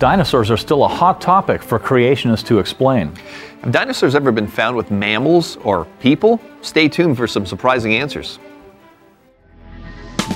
[0.00, 3.14] Dinosaurs are still a hot topic for creationists to explain.
[3.60, 6.40] Have dinosaurs ever been found with mammals or people?
[6.62, 8.38] Stay tuned for some surprising answers.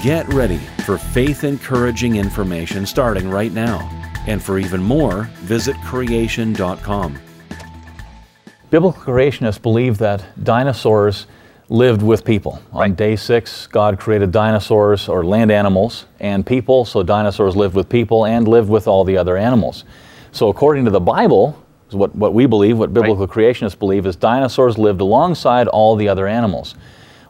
[0.03, 3.79] Get ready for faith encouraging information starting right now.
[4.27, 7.19] And for even more, visit creation.com.
[8.69, 11.27] Biblical creationists believe that dinosaurs
[11.75, 12.63] lived with people.
[12.73, 17.89] On day six, God created dinosaurs or land animals and people, so dinosaurs lived with
[17.89, 19.85] people and lived with all the other animals.
[20.31, 23.29] So, according to the Bible, what, what we believe, what biblical right.
[23.29, 26.77] creationists believe, is dinosaurs lived alongside all the other animals.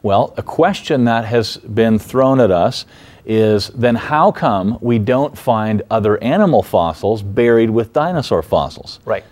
[0.02, 2.84] Well, a question that has been thrown at us
[3.24, 9.00] is then how come we don't find other animal fossils buried with dinosaur fossils?
[9.06, 9.24] Right.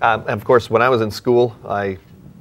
[0.00, 1.98] Um, of course, when I was in school, I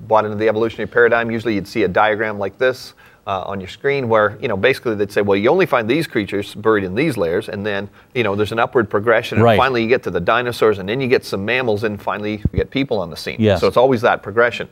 [0.07, 1.31] bought into the evolutionary paradigm.
[1.31, 2.93] Usually you'd see a diagram like this
[3.25, 6.07] uh, on your screen where, you know, basically they'd say, well, you only find these
[6.07, 9.57] creatures buried in these layers, and then, you know, there's an upward progression, and right.
[9.57, 12.57] finally you get to the dinosaurs, and then you get some mammals, and finally you
[12.57, 13.38] get people on the scene.
[13.39, 13.62] Yes.
[13.62, 14.68] So it's always that progression.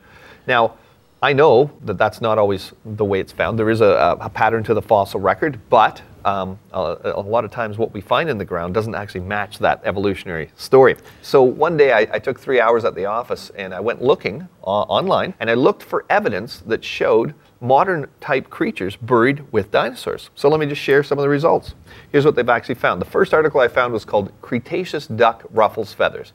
[0.46, 0.74] Now,
[1.22, 3.58] I know that that's not always the way it's found.
[3.58, 7.50] There is a, a pattern to the fossil record, but um, a, a, lot of
[7.50, 10.96] times what we find in the ground doesn't actually match that evolutionary story.
[11.22, 14.48] So one day I, I took three hours at the office and I went looking
[14.62, 20.30] uh, online and I looked for evidence that showed modern type creatures buried with dinosaurs.
[20.34, 21.74] So let me just share some of the results.
[22.10, 23.00] Here's what they've actually found.
[23.00, 26.32] The first article I found was called Cretaceous Duck Ruffles Feathers.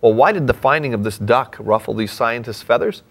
[0.00, 3.02] Well, why did the finding of this duck ruffle these scientists' feathers?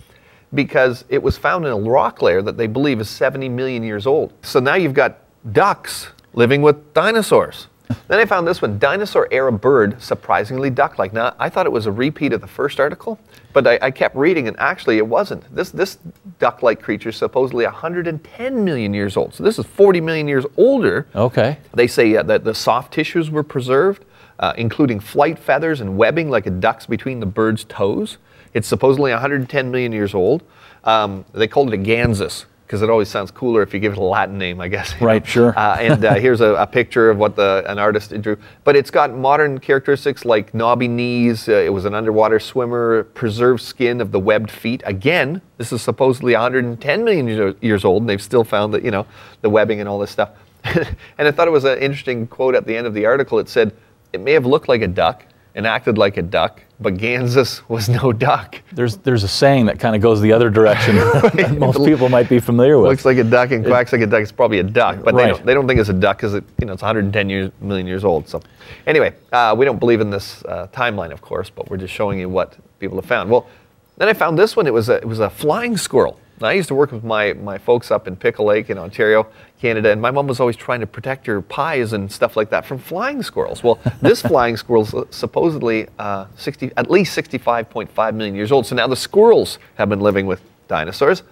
[0.54, 4.08] Because it was found in a rock layer that they believe is 70 million years
[4.08, 4.34] old.
[4.42, 5.20] So now you've got
[5.54, 7.68] ducks living with dinosaurs.
[8.08, 11.12] then I found this one, dinosaur era bird, surprisingly duck-like.
[11.12, 13.20] Now, I thought it was a repeat of the first article,
[13.52, 15.54] but I, I kept reading and actually it wasn't.
[15.56, 15.98] This, this
[16.38, 19.34] duck-like creature is supposedly 110 million years old.
[19.34, 21.08] So this is 40 million years older.
[21.16, 21.58] Okay.
[21.74, 24.06] They say uh, that the soft tissues were preserved,
[24.38, 28.18] uh, including flight feathers and webbing like a duck's between the bird's toes.
[28.54, 30.44] It's supposedly 110 million years old.
[30.84, 33.98] Um, they called it a Gansus because it always sounds cooler if you give it
[33.98, 34.94] a Latin name, I guess.
[35.02, 35.28] Right, know?
[35.28, 35.58] sure.
[35.58, 38.38] Uh, and uh, here's a, a, picture of what the an artist drew.
[38.64, 41.50] But it's got modern characteristics like knobby knees.
[41.50, 44.84] Uh, it was an underwater swimmer, preserved skin of the webbed feet.
[44.86, 49.08] Again, this is supposedly 110 million years old, and they've still found that you know
[49.42, 50.30] the webbing and all this stuff.
[50.64, 53.40] and I thought it was an interesting quote at the end of the article.
[53.40, 53.76] It said,
[54.14, 55.26] "It may have looked like a duck."
[55.60, 58.62] And acted like a duck, but Gansus was no duck.
[58.72, 60.96] There's there's a saying that kind of goes the other direction
[61.36, 62.92] that most people might be familiar with.
[62.92, 64.22] Looks like a duck and quacks like a duck.
[64.22, 65.24] It's probably a duck, but right.
[65.24, 67.52] they, don't, they don't think it's a duck because it you know it's 110 years,
[67.60, 68.30] million years old.
[68.30, 68.42] So
[68.88, 72.20] anyway, uh, we don't believe in this uh, timeline, of course, but we're just showing
[72.20, 73.30] you what people have found.
[73.30, 73.50] Well,
[73.98, 74.66] then I found this one.
[74.66, 76.18] It was a it was a flying squirrel.
[76.42, 79.28] Now, I used to work with my, my folks up in Pickle Lake in Ontario,
[79.60, 82.66] Canada, and my mom was always trying to protect her pies and stuff like that
[82.66, 83.62] from flying squirrels.
[83.62, 88.66] Well, this flying squirrel is supposedly uh, 60, at least 65.5 million years old.
[88.66, 91.24] So now the squirrels have been living with dinosaurs.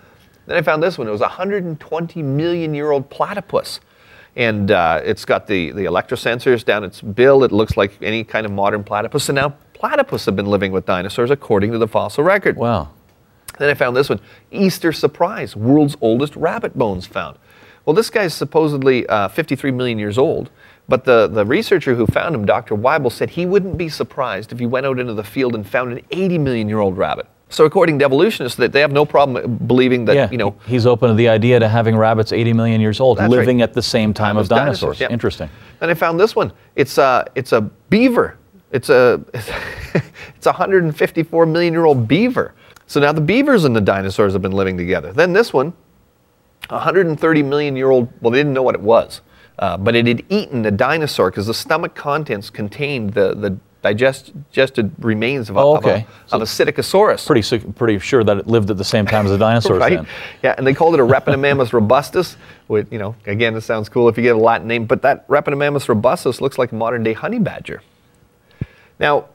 [0.45, 1.07] Then I found this one.
[1.07, 3.79] It was a 120 million year old platypus.
[4.35, 7.43] And uh, it's got the, the electrosensors down its bill.
[7.43, 9.23] It looks like any kind of modern platypus.
[9.23, 12.57] So now platypus have been living with dinosaurs according to the fossil record.
[12.57, 12.89] Wow.
[13.57, 14.19] Then I found this one
[14.51, 17.37] Easter surprise, world's oldest rabbit bones found.
[17.85, 20.49] Well, this guy's supposedly uh, 53 million years old,
[20.89, 22.75] but the, the researcher who found him, Dr.
[22.75, 25.93] Weibel, said he wouldn't be surprised if he went out into the field and found
[25.93, 27.27] an 80 million year old rabbit.
[27.49, 30.85] So, according to evolutionists, that they have no problem believing that yeah, you know he's
[30.85, 33.63] open to the idea to having rabbits 80 million years old, living right.
[33.63, 34.79] at the same time, time as dinosaurs.
[34.79, 35.09] dinosaurs yeah.
[35.09, 35.49] Interesting.
[35.79, 36.51] Then I found this one.
[36.75, 38.37] It's a it's a beaver.
[38.71, 42.53] It's a it's a 154 million year old beaver.
[42.87, 45.13] So now the beavers and the dinosaurs have been living together.
[45.13, 45.73] Then this one,
[46.69, 49.21] 130 million year old, well, they didn't know what it was,
[49.59, 54.91] uh, but it had eaten a dinosaur because the stomach contents contained the, the digested
[54.99, 56.05] remains of, a, oh, okay.
[56.31, 57.25] of, a, of a Psittacosaurus.
[57.25, 59.97] Pretty, pretty sure that it lived at the same time as the dinosaurs right?
[59.97, 60.07] Then.
[60.43, 62.37] Yeah, and they called it a Repenomamus robustus.
[62.67, 65.27] With, you know, again, it sounds cool if you give a Latin name, but that
[65.27, 67.81] Repenomamus robustus looks like a modern day honey badger.
[68.99, 69.27] Now,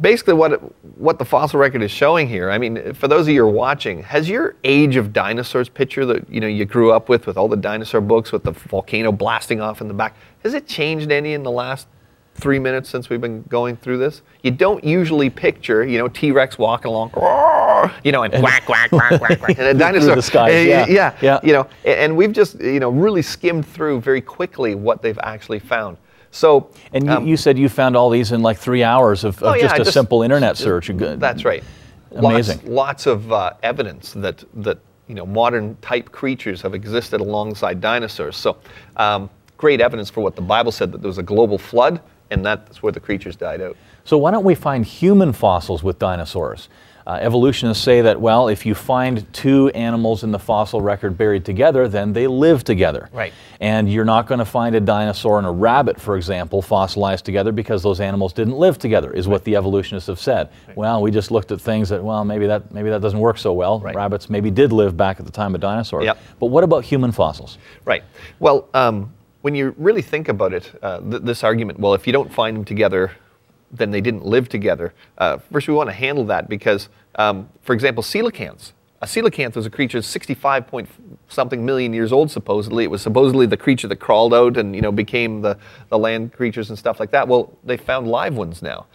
[0.00, 0.52] basically what
[0.98, 2.50] what the fossil record is showing here.
[2.50, 6.06] I mean, for those of you who are watching, has your age of dinosaurs picture
[6.06, 9.12] that you know you grew up with, with all the dinosaur books, with the volcano
[9.12, 11.86] blasting off in the back, has it changed any in the last
[12.34, 14.22] three minutes since we've been going through this?
[14.42, 17.10] You don't usually picture, you know, T Rex walking along,
[18.04, 20.16] you know, and quack quack quack quack quack, and a dinosaur.
[20.16, 20.86] the skies, eh, yeah.
[20.88, 25.02] yeah, yeah, you know, and we've just you know really skimmed through very quickly what
[25.02, 25.96] they've actually found.
[26.30, 29.42] So, and you, um, you, said you found all these in like three hours of,
[29.42, 30.88] of oh, yeah, just a just, simple internet search.
[30.88, 31.64] That's right.
[32.12, 32.58] Amazing.
[32.58, 34.78] Lots, lots of uh, evidence that that
[35.08, 38.36] you know modern type creatures have existed alongside dinosaurs.
[38.36, 38.58] So,
[38.96, 42.00] um, great evidence for what the Bible said that there was a global flood
[42.30, 43.76] and that's where the creatures died out.
[44.04, 46.68] So why don't we find human fossils with dinosaurs?
[47.10, 51.44] Uh, evolutionists say that, well, if you find two animals in the fossil record buried
[51.44, 53.08] together, then they live together.
[53.12, 53.32] Right.
[53.58, 57.50] And you're not going to find a dinosaur and a rabbit, for example, fossilized together
[57.50, 60.50] because those animals didn't live together, is what the evolutionists have said.
[60.76, 63.52] Well, we just looked at things that, well, maybe that, maybe that doesn't work so
[63.54, 63.80] well.
[63.80, 63.96] Right.
[63.96, 66.04] Rabbits maybe did live back at the time of dinosaurs.
[66.04, 66.18] Yep.
[66.38, 67.58] But what about human fossils?
[67.84, 68.04] Right.
[68.38, 72.12] Well, um, when you really think about it, uh, th- this argument, well, if you
[72.12, 73.10] don't find them together,
[73.70, 74.92] then they didn't live together.
[75.18, 78.72] Uh, first, we want to handle that because, um, for example, coelacanths.
[79.02, 80.88] A coelacanth was a creature 65 point
[81.28, 82.84] something million years old, supposedly.
[82.84, 85.56] It was supposedly the creature that crawled out and you know became the,
[85.88, 87.26] the land creatures and stuff like that.
[87.26, 88.86] Well, they found live ones now.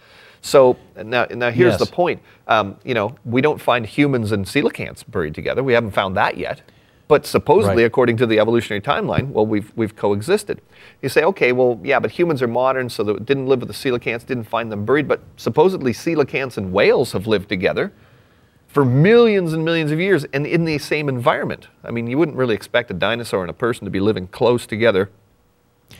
[0.42, 1.80] So now, now here's Yes.
[1.80, 2.20] the point.
[2.46, 5.64] Um, you know, we don't find humans and coelacanths buried together.
[5.64, 6.60] We haven't found that yet.
[7.08, 7.86] But supposedly, Right.
[7.86, 10.60] according to the evolutionary timeline, well, we've, we've coexisted.
[11.02, 13.74] You say, okay, well, yeah, but humans are modern, so they didn't live with the
[13.74, 15.06] coelacanths, didn't find them buried.
[15.06, 17.92] But supposedly, coelacanths and whales have lived together
[18.66, 21.68] for millions and millions of years and in the same environment.
[21.84, 24.66] I mean, you wouldn't really expect a dinosaur and a person to be living close
[24.66, 25.08] together,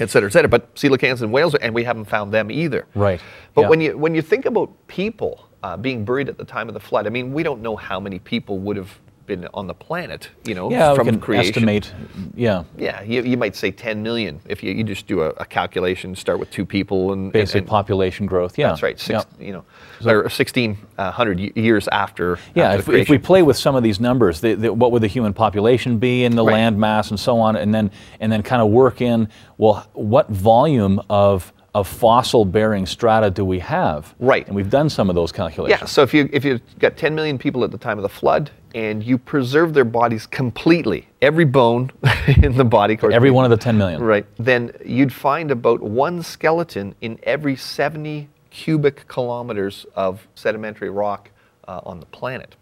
[0.01, 0.49] et cetera, et cetera.
[0.49, 2.85] But coelacanths and whales, and we haven't found them either.
[2.97, 3.21] Right.
[3.55, 3.69] But Yeah.
[3.69, 6.81] when you when you think about people uh, being buried at the time of the
[6.81, 10.29] flood, I mean, we don't know how many people would have been on the planet,
[10.45, 11.51] you know, Yeah, from we can creation.
[11.51, 11.93] estimate.
[12.35, 12.65] Yeah.
[12.79, 16.15] Yeah, you, you might say 10 million if you, you just do a, a calculation,
[16.15, 18.57] start with two people and Basic and, population growth.
[18.57, 18.69] Yeah.
[18.69, 18.99] That's right.
[18.99, 19.45] Six, Yeah.
[19.47, 19.65] You know,
[20.11, 22.39] or 1600 uh, years after.
[22.55, 24.93] Yeah, after if, we- if we play with some of these numbers, the, the, what
[24.93, 26.53] would the human population be in the Right.
[26.55, 27.91] land mass and so on, and then
[28.21, 29.29] and then kind of work in
[29.59, 34.15] well, what volume of of fossil bearing strata do we have?
[34.19, 34.47] Right.
[34.47, 35.79] And we've done some of those calculations.
[35.83, 38.09] Yeah, so if you if you've got 10 million people at the time of the
[38.09, 41.91] flood and you preserve their bodies completely, every bone
[42.43, 44.03] in the body, course, Every one of the 10 million.
[44.03, 51.31] right, then you'd find about one skeleton in every 70 cubic kilometers of sedimentary rock
[51.69, 52.57] uh, on the planet.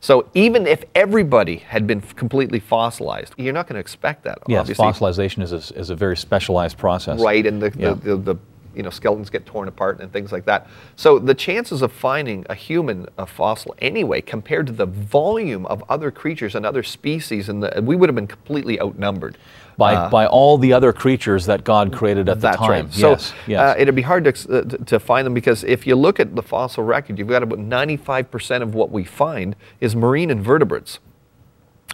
[0.00, 4.38] So even if everybody had been f- completely fossilized, you're not going to expect that.
[4.46, 4.84] Yes, obviously.
[4.84, 7.18] fossilization is a, is a very specialized process.
[7.20, 7.94] Right, and the, Yeah.
[7.94, 8.36] the, the, the
[8.78, 10.68] you know skeletons get torn apart and things like that.
[10.96, 15.84] So the chances of finding a human a fossil anyway, compared to the volume of
[15.90, 19.36] other creatures and other species, and we would have been completely outnumbered.
[19.76, 22.70] By, Uh, by all the other creatures that God created at the time.
[22.70, 22.92] right.
[22.92, 23.60] So yes, yes.
[23.60, 26.34] Uh, it'd be hard to, uh, to to find them because if you look at
[26.34, 30.98] the fossil record, you've got about 95% of what we find is marine invertebrates.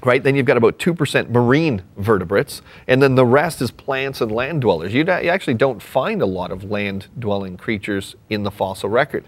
[0.04, 4.30] Right, then you've got about 2% marine vertebrates, and then the rest is plants and
[4.30, 4.92] land dwellers.
[4.92, 9.24] You, you actually don't find a lot of land dwelling creatures in the fossil record.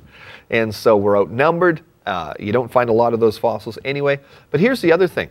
[0.51, 1.81] And so we're outnumbered.
[2.05, 4.21] Uh, you don't find a lot of those fossils anyway.
[4.51, 5.31] But here's the other thing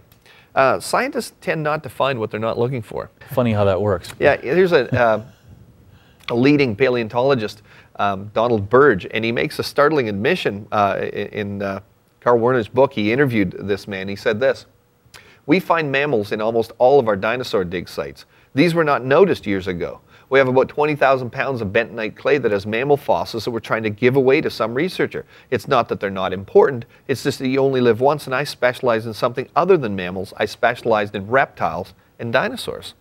[0.56, 3.12] uh, scientists tend not to find what they're not looking for.
[3.32, 4.14] Funny how that works.
[4.20, 5.24] Yeah, here's a, uh,
[6.30, 7.62] a leading paleontologist,
[7.98, 11.82] um, Donald Burge, and he makes a startling admission uh, in uh,
[12.20, 12.94] Carl Werner's book.
[12.94, 14.08] He interviewed this man.
[14.08, 14.66] He said this
[15.46, 18.26] We find mammals in almost all of our dinosaur dig sites.
[18.54, 20.02] These were not noticed years ago.
[20.30, 23.84] We have about 20,000 pounds of bentonite clay that has mammal fossils that we're trying
[23.84, 25.26] to give away to some researcher.
[25.52, 28.44] It's not that they're not important, it's just that you only live once, and I
[28.44, 30.34] specialize in something other than mammals.
[30.38, 32.96] I specialized in reptiles and dinosaurs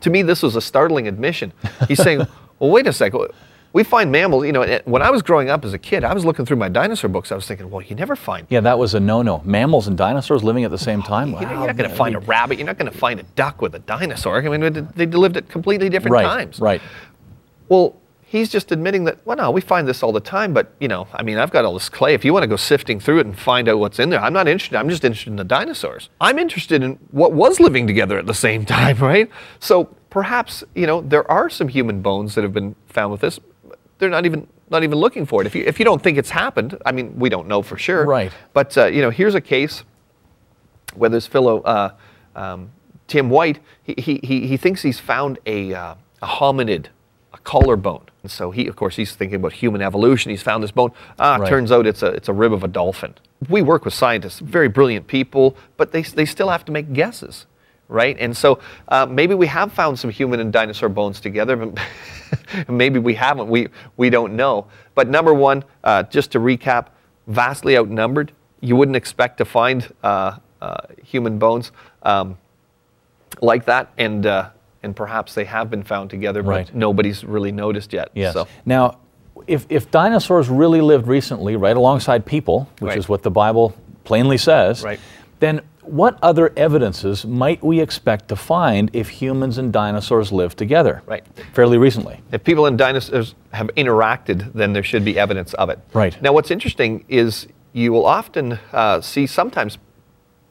[0.00, 1.52] to me, this was a startling admission.
[1.88, 2.18] He's saying,
[2.58, 3.28] well, wait a second.
[3.74, 6.24] We find mammals, you know, when I was growing up as a kid, I was
[6.24, 7.32] looking through my dinosaur books.
[7.32, 8.46] I was thinking, well, you never find.
[8.48, 9.42] Yeah, that was a no-no.
[9.44, 11.30] Mammals and dinosaurs living at the same time.
[11.30, 12.56] You Wow, you're not going to find a rabbit.
[12.56, 14.40] You're not going to find a duck with a dinosaur.
[14.40, 16.60] I mean, they lived at completely different right, times.
[16.60, 16.80] Right.
[17.68, 20.86] Well, he's just admitting that, well, no, we find this all the time, but, you
[20.86, 22.14] know, I mean, I've got all this clay.
[22.14, 24.32] If you want to go sifting through it and find out what's in there, I'm
[24.32, 24.76] not interested.
[24.76, 26.10] I'm just interested in the dinosaurs.
[26.20, 29.28] I'm interested in what was living together at the same time, right?
[29.58, 33.40] So perhaps, you know, there are some human bones that have been found with this.
[33.98, 35.46] They're not even not even looking for it.
[35.46, 38.04] If you if you don't think it's happened, I mean, we don't know for sure.
[38.06, 38.32] Right.
[38.52, 39.84] But uh, you know, here's a case
[40.94, 41.90] where this fellow uh,
[42.36, 42.70] um,
[43.06, 46.86] Tim White, he, he, he he thinks he's found a, uh, a hominid,
[47.32, 48.02] a collarbone.
[48.22, 50.30] And so he, of course, he's thinking about human evolution.
[50.30, 50.92] He's found this bone.
[51.18, 51.48] Ah, Right.
[51.48, 53.14] turns out it's a it's a rib of a dolphin.
[53.48, 57.46] We work with scientists, very brilliant people, but they they still have to make guesses.
[57.94, 58.58] Right, and so
[58.88, 61.78] uh, maybe we have found some human and dinosaur bones together, but
[62.68, 63.48] maybe we haven't.
[63.48, 64.66] We we don't know.
[64.96, 66.88] But number one, uh, just to recap,
[67.28, 68.32] vastly outnumbered.
[68.60, 71.70] You wouldn't expect to find uh, uh, human bones
[72.02, 72.36] um,
[73.40, 74.50] like that, and uh,
[74.82, 76.74] and perhaps they have been found together, but Right.
[76.74, 78.08] nobody's really noticed yet.
[78.14, 78.34] Yes.
[78.34, 78.98] So, Now,
[79.46, 82.98] if, if dinosaurs really lived recently, right alongside people, which Right.
[82.98, 83.72] is what the Bible
[84.04, 85.00] plainly says, Right.
[85.40, 91.02] then what other evidences might we expect to find if humans and dinosaurs lived together?
[91.06, 91.24] Right.
[91.52, 92.20] Fairly recently.
[92.32, 95.78] If people and dinosaurs have interacted, then there should be evidence of it.
[95.92, 96.20] Right.
[96.22, 99.78] Now, what's interesting is you will often uh, see sometimes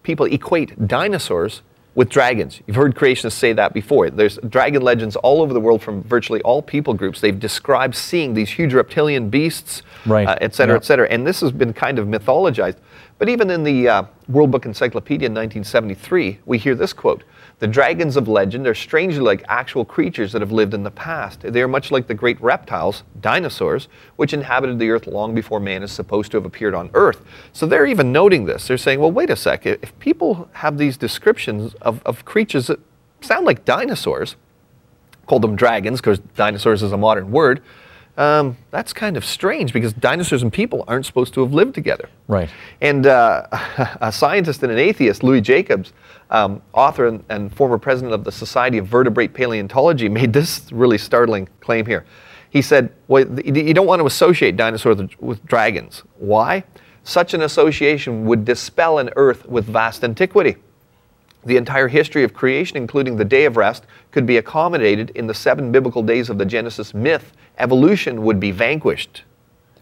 [0.04, 1.62] people equate dinosaurs
[1.96, 2.60] with dragons.
[2.66, 4.10] You've heard creationists say that before.
[4.10, 7.22] There's dragon legends all over the world from virtually all people groups.
[7.22, 10.28] They've described seeing these huge reptilian beasts, Right.
[10.28, 10.78] uh, et cetera, Yeah.
[10.78, 11.08] et cetera.
[11.10, 12.78] And this has been kind of mythologized.
[13.20, 17.24] But even in the uh, World Book Encyclopedia in 1973, we hear this quote
[17.60, 21.42] The dragons of legend are strangely like actual creatures that have lived in the past.
[21.42, 25.84] They are much like the great reptiles, dinosaurs, which inhabited the earth long before man
[25.84, 27.22] is supposed to have appeared on earth.
[27.52, 28.68] So they're even noting this.
[28.68, 29.66] They're saying, well, wait a sec.
[29.66, 32.80] If people have these descriptions of, of creatures that
[33.22, 34.36] sound like dinosaurs,
[35.26, 37.62] called them dragons because dinosaurs is a modern word.
[38.16, 42.10] Um, that's kind of strange because dinosaurs and people aren't supposed to have lived together.
[42.28, 42.50] Right.
[42.80, 43.48] And uh,
[44.02, 45.94] a scientist and an atheist, Louis Jacobs,
[46.30, 50.98] um, author and, and former president of the Society of Vertebrate Paleontology, made this really
[50.98, 52.06] startling claim here.
[52.52, 56.04] He said, well, You don't want to associate dinosaurs with, with dragons.
[56.20, 56.64] Why?
[57.04, 60.58] Such an association would dispel an Earth with vast antiquity.
[61.46, 65.34] The entire history of creation, including the day of rest, could be accommodated in the
[65.34, 67.34] seven biblical days of the Genesis myth.
[67.58, 69.24] Evolution would be vanquished.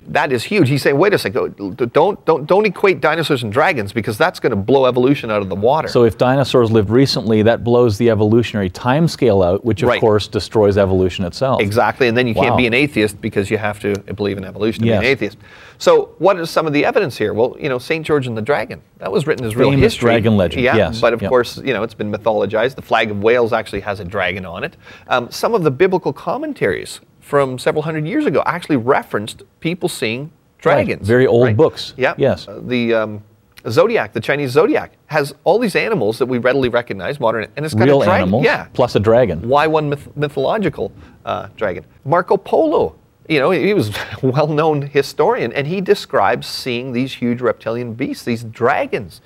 [0.07, 0.67] That is huge.
[0.67, 4.49] He's saying, wait a second, don't, don't, don't equate dinosaurs and dragons because that's going
[4.49, 5.87] to blow evolution out of the water.
[5.87, 10.01] So if dinosaurs lived recently, that blows the evolutionary timescale out, which of Right.
[10.01, 11.61] course destroys evolution itself.
[11.61, 14.81] Exactly, and then you can't be an atheist because you have to believe in evolution
[14.81, 15.37] to be an atheist.
[15.77, 17.33] So, what is some of the evidence here?
[17.33, 18.03] Well, you know, St.
[18.03, 18.81] George and the Dragon.
[18.97, 20.07] That was written as real history.
[20.07, 21.29] dragon legend, Yeah, yes, but of yep.
[21.29, 22.73] course, you know, it's been mythologized.
[22.75, 24.77] The flag of Wales actually has a dragon on it.
[25.07, 30.31] Um, some of the biblical commentaries from several hundred years ago actually referenced people seeing
[30.57, 31.07] dragons.
[31.07, 32.13] very old books, Yeah.
[32.17, 32.47] yes.
[32.47, 33.23] Uh, the um,
[33.69, 37.73] zodiac, the Chinese zodiac, has all these animals that we readily recognize, modern, and it's
[37.75, 38.21] got Real a dragon.
[38.23, 39.47] animals Yeah, plus a dragon.
[39.47, 40.91] why one myth- mythological
[41.25, 41.85] uh, dragon?
[42.05, 42.95] Marco Polo,
[43.29, 43.89] you know, he was
[44.21, 49.21] a well-known historian, and he describes seeing these huge reptilian beasts, these dragons.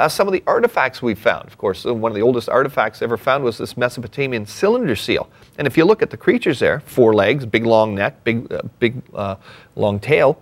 [0.00, 3.02] Uh, some of the artifacts we found, of course, uh, one of the oldest artifacts
[3.02, 5.28] ever found was this Mesopotamian cylinder seal.
[5.58, 8.62] And if you look at the creatures there, four legs, big long neck, big, uh,
[8.78, 9.36] big uh,
[9.76, 10.40] long tail,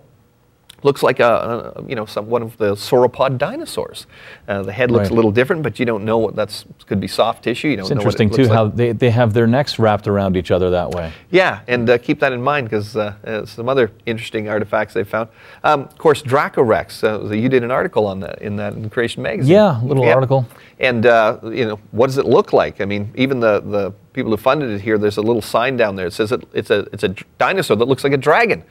[0.83, 4.07] looks like a, a you know some one of the sauropod dinosaurs.
[4.47, 5.11] Uh, the head looks Right.
[5.11, 7.69] a little different, but you don't know what that's could be soft tissue.
[7.69, 9.79] You don't It's know what it interesting too looks how they, they have their necks
[9.79, 11.11] wrapped around each other that way.
[11.31, 15.03] Yeah, and uh, keep that in mind because uh, uh, some other interesting artifacts they
[15.03, 15.29] found.
[15.63, 17.03] Um, of course, Dracorex.
[17.03, 19.51] Uh, you did an article on that in that in Creation magazine.
[19.53, 20.45] Yeah, a little article.
[20.79, 22.79] And uh, you know, what does it look like?
[22.79, 25.95] I mean, even the, the people who funded it here, there's a little sign down
[25.97, 26.07] there.
[26.07, 28.63] It says it, it's a it's a dinosaur that looks like a dragon.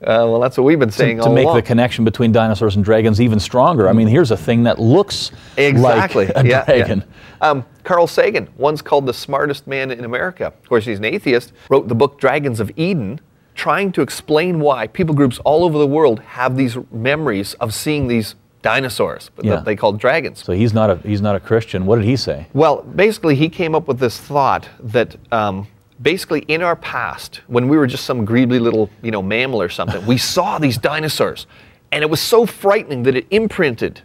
[0.00, 1.56] Uh, well, that's what we've been saying to, to make along.
[1.56, 3.88] the connection between dinosaurs and dragons even stronger.
[3.88, 6.26] I mean, here's a thing that looks Exactly.
[6.26, 7.04] like a yeah, dragon.
[7.40, 7.50] Yeah.
[7.50, 11.52] Um, Carl Sagan, once called the smartest man in America, of course, he's an atheist,
[11.68, 13.20] wrote the book Dragons of Eden,
[13.56, 18.06] trying to explain why people groups all over the world have these memories of seeing
[18.06, 19.56] these dinosaurs but Yeah.
[19.56, 20.42] that they call dragons.
[20.44, 21.86] So he's not a he's not a Christian.
[21.86, 22.46] What did he say?
[22.52, 25.66] Well, basically, he came up with this thought that um,
[26.00, 29.68] basically in our past, when we were just some greedy little, you know, mammal or
[29.68, 31.46] something, we saw these dinosaurs,
[31.92, 34.02] and it was so frightening that it imprinted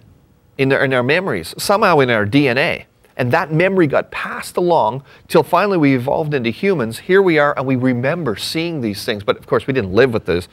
[0.58, 2.86] in our, in our memories, somehow in our DNA.
[3.16, 7.00] And that memory got passed along till finally we evolved into humans.
[7.00, 9.24] Here we are, and we remember seeing these things.
[9.24, 10.48] But of course, we didn't live with this.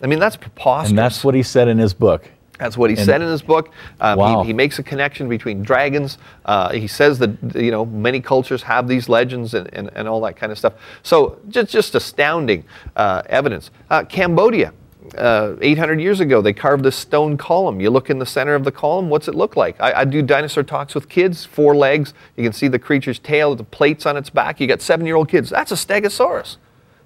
[0.00, 0.90] I mean, that's preposterous.
[0.90, 2.30] And that's what he said in his book.
[2.58, 3.70] That's what he And- said in his book.
[4.00, 4.40] Um, Wow.
[4.42, 6.18] he, he makes a connection between dragons.
[6.44, 10.20] Uh, he says that you know many cultures have these legends and, and, and all
[10.22, 10.74] that kind of stuff.
[11.02, 12.64] So just just astounding
[12.96, 13.70] uh, evidence.
[13.90, 14.72] Uh, Cambodia.
[15.16, 17.80] Uh, 800 years ago, they carved this stone column.
[17.80, 19.80] You look in the center of the column, what's it look like?
[19.80, 22.12] I, I do dinosaur talks with kids, four legs.
[22.36, 24.58] You can see the creature's tail, the plates on its back.
[24.58, 25.48] You got seven year old kids.
[25.48, 26.56] That's a stegosaurus.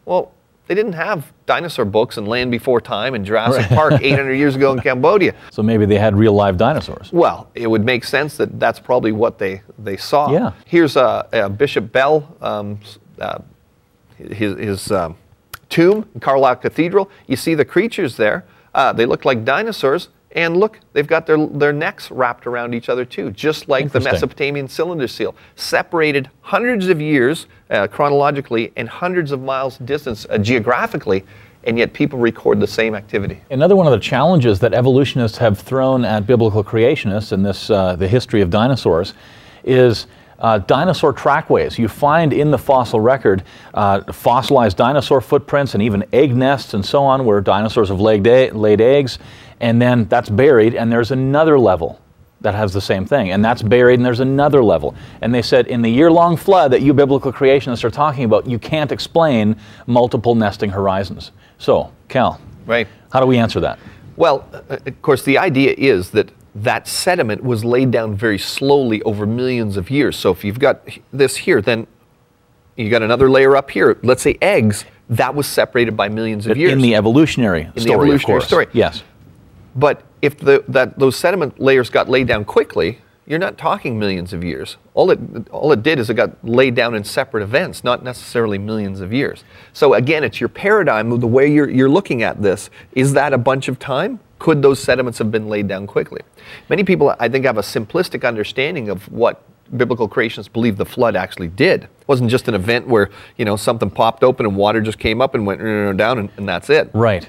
[0.06, 0.32] Well,
[0.70, 4.72] they didn't have dinosaur books and Land Before Time and Jurassic Park 800 years ago
[4.72, 5.34] in Cambodia.
[5.50, 7.12] So maybe they had real live dinosaurs.
[7.12, 10.30] Well, it would make sense that that's probably what they, they saw.
[10.30, 10.52] Yeah.
[10.66, 12.78] Here's uh, uh, Bishop Bell, um,
[13.20, 13.40] uh,
[14.16, 15.16] his, his um,
[15.70, 17.10] tomb in Carlisle Cathedral.
[17.26, 18.44] You see the creatures there.
[18.72, 20.08] Uh, they look like dinosaurs.
[20.32, 23.98] And look, they've got their, their necks wrapped around each other too, just like the
[24.00, 30.38] Mesopotamian cylinder seal, separated hundreds of years uh, chronologically and hundreds of miles distance uh,
[30.38, 31.24] geographically,
[31.64, 33.40] and yet people record the same activity.
[33.50, 37.96] Another one of the challenges that evolutionists have thrown at biblical creationists in this uh,
[37.96, 39.14] the history of dinosaurs
[39.64, 40.06] is
[40.38, 41.78] uh, dinosaur trackways.
[41.78, 43.42] You find in the fossil record
[43.74, 48.24] uh, fossilized dinosaur footprints and even egg nests and so on, where dinosaurs have laid,
[48.54, 49.18] laid eggs,
[49.60, 52.00] and then that's buried, and there's another level
[52.40, 54.94] that has the same thing, and that's buried, and there's another level.
[55.20, 58.46] And they said in the year long flood that you biblical creationists are talking about,
[58.46, 61.32] you can't explain multiple nesting horizons.
[61.58, 62.88] So, Cal, Right.
[63.12, 63.78] how do we answer that?
[64.16, 69.02] Well, uh, of course, the idea is that that sediment was laid down very slowly
[69.02, 70.16] over millions of years.
[70.16, 70.80] So if you've got
[71.12, 71.86] this here, then
[72.76, 73.98] you got another layer up here.
[74.02, 74.84] Let's say eggs.
[75.10, 76.72] That was separated by millions of years.
[76.72, 78.46] In the evolutionary the story, of evolutionary course.
[78.46, 78.66] story.
[78.72, 79.02] Yes.
[79.74, 84.32] But if the, that, those sediment layers got laid down quickly, you're not talking millions
[84.32, 84.76] of years.
[84.94, 88.58] All it, all it did is it got laid down in separate events, not necessarily
[88.58, 89.44] millions of years.
[89.72, 92.70] So again, it's your paradigm the way you're, you're looking at this.
[92.92, 94.18] Is that a bunch of time?
[94.40, 96.22] Could those sediments have been laid down quickly?
[96.68, 99.42] Many people, I think, have a simplistic understanding of what
[99.76, 101.84] biblical creationists believe the flood actually did.
[101.84, 105.20] It wasn't just an event where you know something popped open and water just came
[105.20, 106.90] up and went uh, down and, and that's it.
[106.92, 107.28] Right.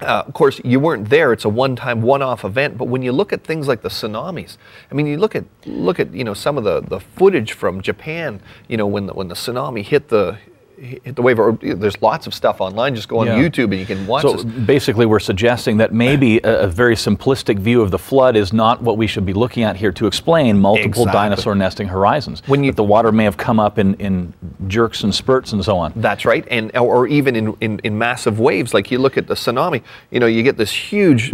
[0.00, 1.32] Uh, of course, you weren't there.
[1.32, 2.78] It's a one-time, one-off event.
[2.78, 4.56] But when you look at things like the tsunamis,
[4.90, 7.82] I mean, you look at look at you know some of the, the footage from
[7.82, 8.40] Japan.
[8.68, 10.38] You know when the, when the tsunami hit the
[10.80, 11.38] hit the wave.
[11.38, 12.94] Or there's lots of stuff online.
[12.94, 13.36] Just go on Yeah.
[13.38, 14.44] YouTube and you can watch So this.
[14.44, 18.82] basically, we're suggesting that maybe a, a very simplistic view of the flood is not
[18.82, 21.12] what we should be looking at here to explain multiple Exactly.
[21.12, 22.42] dinosaur nesting horizons.
[22.46, 24.32] When you- the water may have come up in, in
[24.68, 25.92] jerks and spurts and so on.
[25.96, 29.26] That's right, and or or even in, in, in massive waves, like you look at
[29.26, 31.32] the tsunami, you know, you get this huge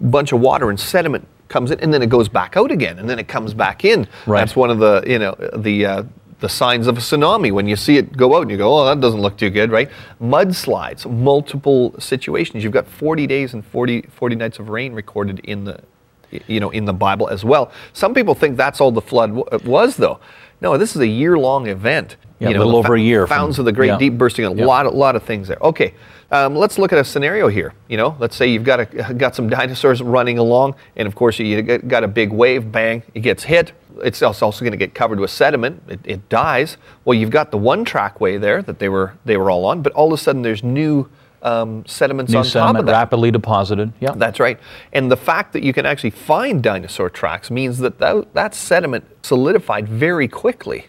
[0.00, 3.08] bunch of water and sediment comes in, and then it goes back out again, and
[3.08, 4.06] then it comes back in.
[4.26, 4.40] Right.
[4.40, 6.02] That's one of the you know the uh,
[6.40, 8.84] the signs of a tsunami when you see it go out and you go, oh,
[8.84, 9.90] that doesn't look too good, right?
[10.20, 12.62] Mudslides, multiple situations.
[12.62, 15.80] You've got 40 days and 40, 40 nights of rain recorded in the
[16.46, 17.72] you know in the Bible as well.
[17.92, 19.32] Some people think that's all the flood
[19.64, 20.20] was, though.
[20.60, 22.16] No, this is a year-long event.
[22.40, 23.98] Yeah, you a little over a year from- Fountains of the Great yeah.
[23.98, 24.64] Deep bursting, a Yeah.
[24.64, 25.58] lot, a lot of things there.
[25.60, 25.94] Okay,
[26.30, 27.72] um, let's look at a scenario here.
[27.88, 31.38] You know, let's say you've got a, got some dinosaurs running along, and of course
[31.38, 33.72] you got a big wave, bang, it gets hit.
[34.04, 35.82] It's also going to get covered with sediment.
[35.88, 36.76] It, it dies.
[37.04, 39.92] Well, you've got the one trackway there that they were they were all on, but
[39.94, 41.08] all of a sudden there's new
[41.42, 42.92] um, sediments New on top of sediment that.
[42.92, 43.92] rapidly deposited.
[44.00, 44.12] Yeah.
[44.14, 44.58] That's right.
[44.92, 49.04] And the fact that you can actually find dinosaur tracks means that that, that sediment
[49.24, 50.86] solidified very quickly,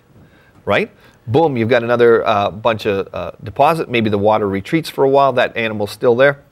[0.65, 0.91] right?
[1.27, 3.89] Boom, you've got another uh, bunch of uh, deposit.
[3.89, 6.43] Maybe the water retreats for a while, that animal's still there.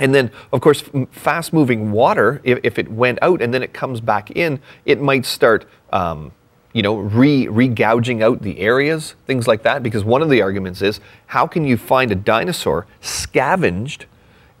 [0.00, 3.72] And then, of course, fast moving water, if, if it went out and then it
[3.72, 6.30] comes back in, it might start, um,
[6.72, 9.82] you know, re, re-gouging out the areas, things like that.
[9.82, 14.06] Because one of the arguments is how can you find a dinosaur scavenged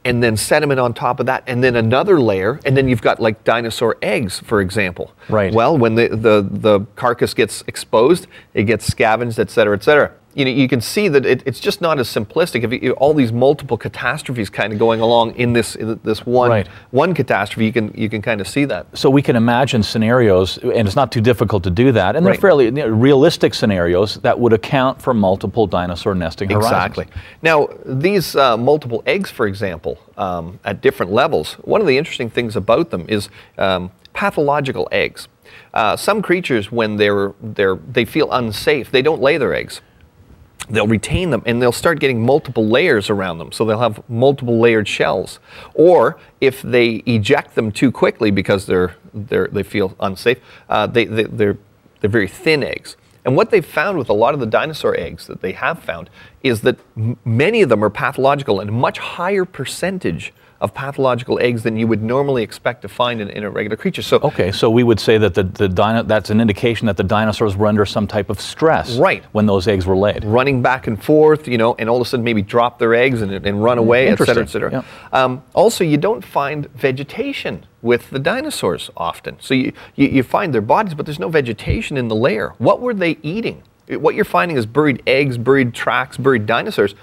[0.08, 3.20] and then sediment on top of that, and then another layer, and then you've got
[3.20, 5.12] like dinosaur eggs, for example.
[5.28, 5.52] Right.
[5.52, 10.12] Well, when the, the, the carcass gets exposed, it gets scavenged, et cetera, et cetera.
[10.38, 12.62] You know, you can see that it, it's just not as simplistic.
[12.62, 16.48] If you, all these multiple catastrophes kind of going along in this in this one
[16.50, 16.68] Right.
[16.92, 18.86] one catastrophe, you can you can kind of see that.
[18.96, 22.34] so we can imagine scenarios, and it's not too difficult to do that, and Right.
[22.34, 26.72] they're fairly you know, realistic scenarios that would account for multiple dinosaur nesting horizons.
[26.72, 27.06] Exactly.
[27.42, 32.30] Now, these uh, multiple eggs, for example, um, at different levels, one of the interesting
[32.30, 35.26] things about them is um, pathological eggs.
[35.74, 39.80] Uh, some creatures, when they're, they're, they feel unsafe, they don't lay their eggs.
[40.70, 43.52] They'll retain them and they'll start getting multiple layers around them.
[43.52, 45.38] So they'll have multiple layered shells.
[45.74, 51.06] Or if they eject them too quickly because they're, they're, they feel unsafe, uh, they,
[51.06, 51.58] they, they're,
[52.00, 52.96] they're very thin eggs.
[53.24, 56.10] And what they've found with a lot of the dinosaur eggs that they have found
[56.42, 61.38] is that m- many of them are pathological and a much higher percentage of pathological
[61.38, 64.02] eggs than you would normally expect to find in, in a regular creature.
[64.02, 67.04] So Okay, so we would say that the, the dino- that's an indication that the
[67.04, 69.24] dinosaurs were under some type of stress Right.
[69.32, 70.24] when those eggs were laid.
[70.24, 73.22] running back and forth, you know, and all of a sudden maybe drop their eggs
[73.22, 74.84] and, and run away, et cetera, et cetera.
[75.12, 79.36] Um, also, you don't find vegetation with the dinosaurs often.
[79.40, 82.54] So you, you, you find their bodies, but there's no vegetation in the layer.
[82.58, 83.62] What were they eating?
[83.88, 86.94] What you're finding is buried eggs, buried tracks, buried dinosaurs,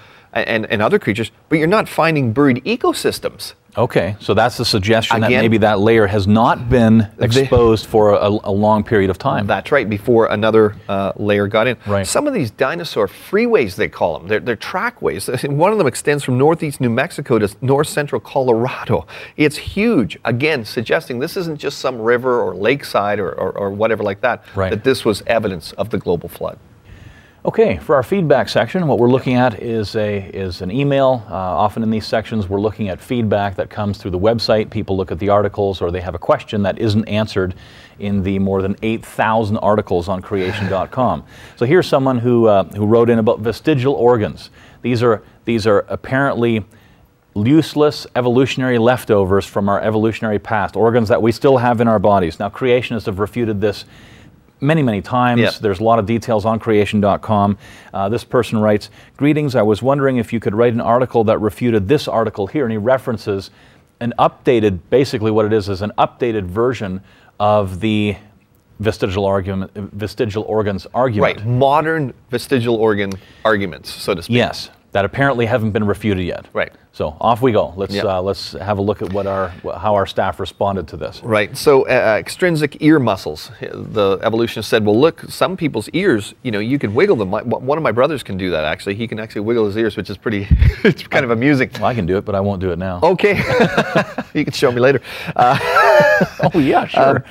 [0.42, 3.54] and, and other creatures, but you're not finding buried ecosystems.
[3.78, 8.28] Okay, so that's the suggestion that maybe that layer has not been exposed for a,
[8.44, 9.46] a long period of time.
[9.46, 11.76] That's right, before another uh, layer got in.
[11.86, 12.06] Right.
[12.06, 15.28] Some of these dinosaur freeways, they call them, they're, they're trackways.
[15.44, 19.06] One of them extends from northeast New Mexico to north central Colorado.
[19.36, 24.02] It's huge, again, suggesting this isn't just some river or lakeside or, or, or whatever
[24.02, 24.70] like that, Right.
[24.70, 26.58] that this was evidence of the global flood.
[27.46, 31.24] Okay, for our feedback section, what we're looking at is a is an email.
[31.30, 34.68] Uh, often in these sections, we're looking at feedback that comes through the website.
[34.68, 37.54] People look at the articles, or they have a question that isn't answered
[38.00, 41.22] in the more than 8,000 articles on creation.com.
[41.54, 44.50] so here's someone who uh, who wrote in about vestigial organs.
[44.82, 46.64] These are these are apparently
[47.36, 52.40] useless evolutionary leftovers from our evolutionary past, organs that we still have in our bodies.
[52.40, 53.84] Now, creationists have refuted this
[54.60, 55.40] many, many times.
[55.40, 55.50] Yeah.
[55.60, 57.58] There's a lot of details on creation.com.
[57.92, 61.38] Uh, this person writes Greetings, I was wondering if you could write an article that
[61.38, 62.64] refuted this article here.
[62.64, 63.50] And he references
[64.00, 67.00] an updated, basically, what it is is an updated version
[67.38, 68.16] of the
[68.78, 71.38] vestigial argument, vestigial organs argument.
[71.38, 71.46] Right.
[71.46, 73.12] Modern vestigial organ
[73.44, 74.36] arguments, so to speak.
[74.36, 76.46] Yes, that apparently haven't been refuted yet.
[76.54, 76.72] Right.
[76.92, 77.74] So off we go.
[77.76, 78.04] Let's Yep.
[78.06, 81.20] uh, let's have a look at what our how our staff responded to this.
[81.22, 81.54] Right.
[81.54, 83.50] So uh, extrinsic ear muscles.
[83.60, 87.28] The evolutionist said, well, look, some people's ears, you know, you can wiggle them.
[87.28, 88.64] My, one of my brothers can do that.
[88.64, 90.46] Actually, he can actually wiggle his ears, which is pretty.
[90.82, 91.68] it's kind of amusing.
[91.74, 93.00] Well, I can do it, but I won't do it now.
[93.02, 93.34] Okay.
[94.32, 95.02] you can show me later.
[95.36, 95.58] Uh,
[96.54, 97.22] Oh, yeah, sure.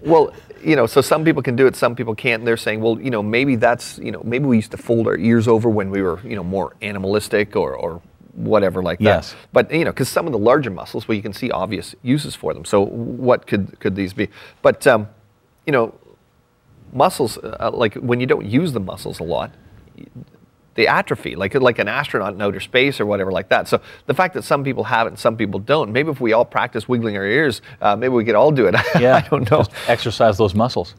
[0.00, 0.32] Well,
[0.68, 2.40] you know, so some people can do it, some people can't.
[2.42, 5.06] And they're saying, well, you know, maybe that's, you know, maybe we used to fold
[5.06, 8.02] our ears over when we were, you know, more animalistic or, or
[8.34, 9.04] whatever like that.
[9.04, 9.36] Yes.
[9.52, 12.34] But you know, because some of the larger muscles, well, you can see obvious uses
[12.34, 12.66] for them.
[12.66, 14.28] So what could could these be?
[14.60, 15.08] But um,
[15.66, 15.94] you know,
[16.92, 19.50] muscles uh, like when you don't use the muscles a lot.
[20.78, 23.66] They atrophy, like like an astronaut in outer space or whatever like that.
[23.66, 26.32] So the fact that some people have it and some people don't, maybe if we
[26.32, 28.76] all practice wiggling our ears, uh, maybe we could all do it.
[29.00, 29.64] yeah, I don't know.
[29.88, 30.94] Exercise those muscles.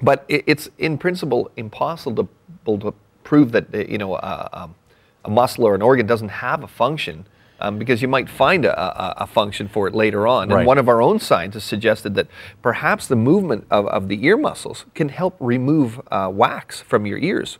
[0.00, 2.28] But it, it's in principle impossible
[2.66, 4.76] to, to prove that uh, you know uh, um,
[5.24, 7.26] a muscle or an organ doesn't have a function
[7.58, 10.50] um, because you might find a, a, a function for it later on.
[10.50, 10.58] Right.
[10.58, 12.28] And one of our own scientists suggested that
[12.62, 17.18] perhaps the movement of, of the ear muscles can help remove uh, wax from your
[17.18, 17.58] ears.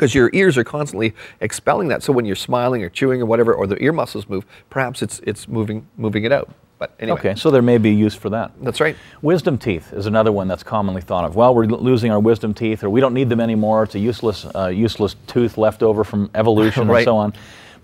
[0.00, 3.52] Because your ears are constantly expelling that, so when you're smiling or chewing or whatever,
[3.52, 6.48] or the ear muscles move, perhaps it's it's moving moving it out.
[6.78, 8.52] But anyway, Okay, so there may be use for that.
[8.62, 8.96] that's right.
[9.20, 11.36] Wisdom teeth is another one that's commonly thought of.
[11.36, 13.82] Well, we're losing our wisdom teeth, or we don't need them anymore.
[13.82, 17.34] It's a useless, uh, useless tooth left over from evolution and so on.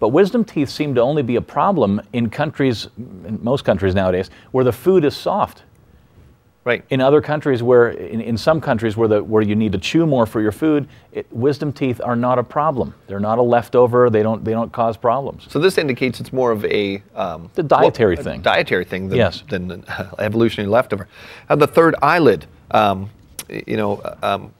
[0.00, 4.31] But wisdom teeth seem to only be a problem in countries, in most countries nowadays,
[4.52, 5.64] where the food is soft.
[6.66, 6.85] Right.
[6.90, 10.05] In other countries, where in, in some countries where the where you need to chew
[10.05, 12.92] more for your food, it, wisdom teeth are not a problem.
[13.07, 14.11] They're not a leftover.
[14.11, 15.46] They don't they don't cause problems.
[15.48, 18.42] So this indicates it's more of a um, The dietary well, a thing.
[18.42, 19.44] dietary thing than, Yes.
[19.48, 19.85] than an
[20.18, 21.07] evolutionary leftover.
[21.48, 23.11] Uh, the third eyelid, um,
[23.48, 24.52] you know, uh, um,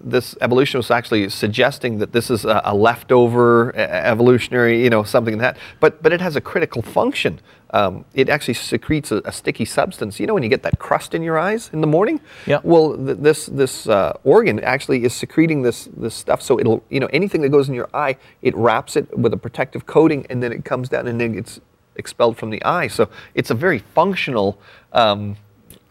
[0.00, 5.34] this evolutionist was actually suggesting that this is a, a leftover evolutionary, you know, something
[5.38, 5.56] like that.
[5.80, 7.40] But but it has a critical function.
[7.74, 10.20] Um, it actually secretes a, a sticky substance.
[10.20, 12.20] You know, when you get that crust in your eyes in the morning.
[12.46, 12.60] Yeah.
[12.62, 16.42] Well, th- this this uh, organ actually is secreting this this stuff.
[16.42, 19.38] So it'll you know anything that goes in your eye, it wraps it with a
[19.38, 21.60] protective coating, and then it comes down and then it's
[21.96, 22.88] expelled from the eye.
[22.88, 24.58] So it's a very functional.
[24.92, 25.36] Um,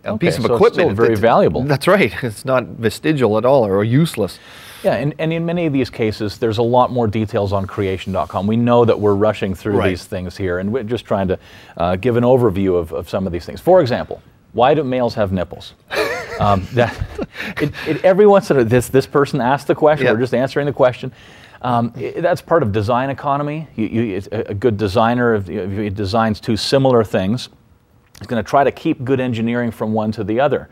[0.03, 0.87] a Okay, piece of so it's equipment.
[0.95, 1.63] still very valuable.
[1.63, 2.11] That's right.
[2.23, 4.39] It's not vestigial at all or useless.
[4.83, 8.47] Yeah, and, and in many of these cases, there's a lot more details on creation.com.
[8.47, 9.89] We know that we're rushing through Right.
[9.89, 11.37] these things here, and we're just trying to
[11.77, 13.61] uh, give an overview of, of some of these things.
[13.61, 14.21] For example,
[14.53, 15.73] why do males have nipples?
[16.39, 16.97] um, that,
[17.61, 20.07] it, it, every once in a this this person asked the question.
[20.07, 21.13] We're just answering the question.
[21.61, 23.67] Um, i- that's part of design economy.
[23.75, 27.49] You, you, it's a, a good designer, if if he designs two similar things,
[28.21, 30.69] is going to try to keep good engineering from one to the other.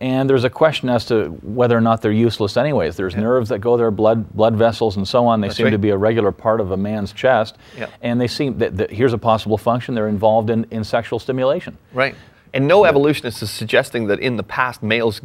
[0.00, 2.96] And there's a question as to whether or not they're useless anyways.
[2.96, 5.40] There's nerves that go there, blood blood vessels and so on.
[5.40, 5.70] They seem right.
[5.70, 7.56] to be a regular part of a man's chest.
[7.76, 7.88] Yeah.
[8.00, 9.96] And they seem that, that here's a possible function.
[9.96, 11.76] They're involved in, in sexual stimulation.
[11.92, 12.14] Right.
[12.54, 15.20] And no evolutionist is suggesting that in the past males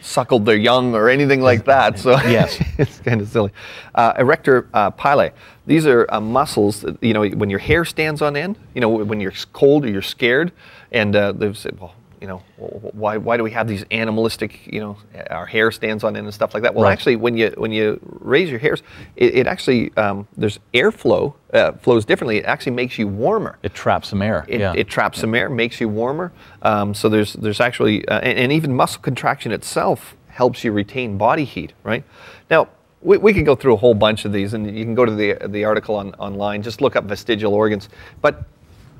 [0.00, 1.98] suckled their young or anything like that.
[1.98, 2.62] So Yes.
[2.78, 3.50] it's kind of silly.
[3.94, 5.32] Uh, erector uh, pili.
[5.66, 6.82] These are uh, muscles.
[6.82, 8.58] That, you know, when your hair stands on end.
[8.74, 10.52] You know, when you're cold or you're scared,
[10.92, 11.94] and uh, they've said, well.
[12.20, 14.96] You know, why, why do we have these animalistic, you know,
[15.30, 16.74] our hair stands on end and stuff like that?
[16.74, 16.92] Well, Right.
[16.92, 18.82] actually, when you when you raise your hairs,
[19.16, 22.38] it, it actually um, there's airflow uh, flows differently.
[22.38, 23.58] It actually makes you warmer.
[23.62, 24.44] It traps some air.
[24.48, 24.72] It, yeah.
[24.74, 26.32] it traps some air, makes you warmer.
[26.62, 31.16] Um, so there's there's actually uh, and, and even muscle contraction itself helps you retain
[31.16, 32.04] body heat, right?
[32.50, 32.68] Now
[33.00, 35.14] we, we could go through a whole bunch of these, and you can go to
[35.14, 36.62] the the article on, online.
[36.62, 37.88] Just look up vestigial organs.
[38.20, 38.44] But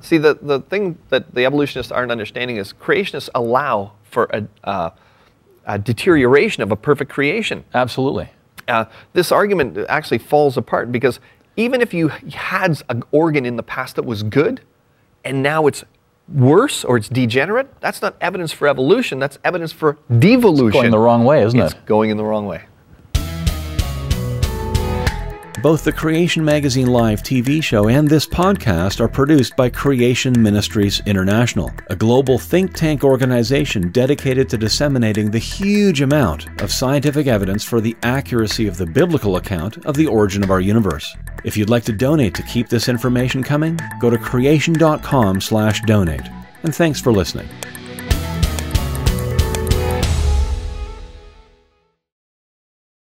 [0.05, 4.89] see, the the thing that the evolutionists aren't understanding is creationists allow for a, uh,
[5.65, 8.29] a deterioration of a perfect creation Absolutely.
[8.67, 11.19] uh, this argument actually falls apart because
[11.57, 14.61] even if you had an organ in the past that was good
[15.23, 15.83] and now it's
[16.27, 20.81] worse or it's degenerate, that's not evidence for evolution, that's evidence for devolution.
[20.81, 21.85] Going the wrong way, isn't It's it?
[21.85, 22.63] going in the wrong way.
[25.65, 31.01] Both the Creation Magazine Live TV show and this podcast are produced by Creation Ministries
[31.07, 37.63] International, a global think tank organization dedicated to disseminating the huge amount of scientific evidence
[37.63, 41.17] for the accuracy of the biblical account of the origin of our universe.
[41.43, 46.29] If you'd like to donate to keep this information coming, go to creation.com/donate.
[46.61, 47.49] And thanks for listening.